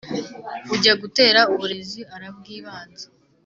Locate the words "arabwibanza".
2.15-3.05